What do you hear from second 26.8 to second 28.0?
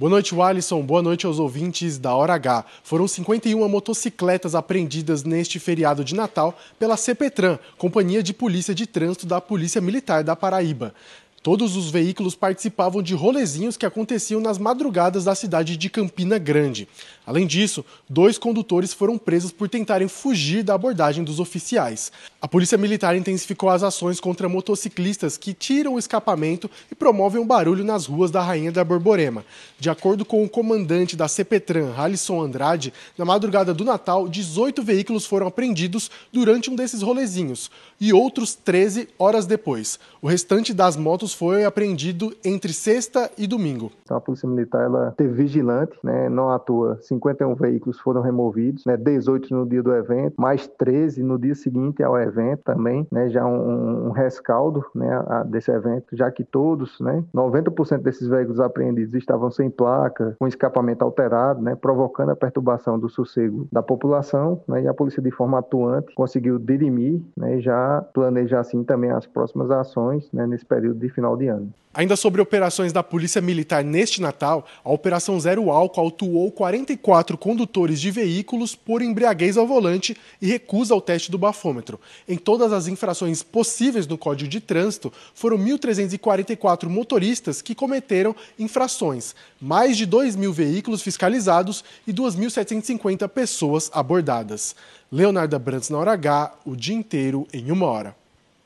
e promovem um barulho